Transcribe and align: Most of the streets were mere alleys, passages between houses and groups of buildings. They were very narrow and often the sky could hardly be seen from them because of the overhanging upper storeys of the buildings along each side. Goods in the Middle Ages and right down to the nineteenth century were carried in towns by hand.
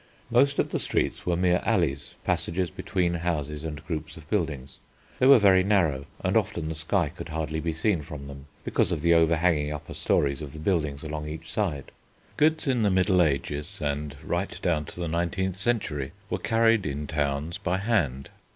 Most 0.31 0.57
of 0.57 0.69
the 0.69 0.79
streets 0.79 1.27
were 1.27 1.35
mere 1.37 1.61
alleys, 1.63 2.15
passages 2.23 2.71
between 2.71 3.13
houses 3.13 3.63
and 3.63 3.85
groups 3.85 4.17
of 4.17 4.27
buildings. 4.31 4.79
They 5.19 5.27
were 5.27 5.37
very 5.37 5.63
narrow 5.63 6.07
and 6.23 6.35
often 6.35 6.69
the 6.69 6.73
sky 6.73 7.09
could 7.09 7.29
hardly 7.29 7.59
be 7.59 7.71
seen 7.71 8.01
from 8.01 8.25
them 8.27 8.47
because 8.63 8.91
of 8.91 9.01
the 9.03 9.13
overhanging 9.13 9.71
upper 9.71 9.93
storeys 9.93 10.41
of 10.41 10.53
the 10.53 10.59
buildings 10.59 11.03
along 11.03 11.27
each 11.29 11.51
side. 11.51 11.91
Goods 12.35 12.65
in 12.65 12.81
the 12.81 12.89
Middle 12.89 13.21
Ages 13.21 13.77
and 13.79 14.15
right 14.23 14.59
down 14.63 14.85
to 14.85 14.99
the 14.99 15.07
nineteenth 15.07 15.57
century 15.57 16.13
were 16.31 16.39
carried 16.39 16.87
in 16.87 17.05
towns 17.05 17.59
by 17.59 17.77
hand. 17.77 18.29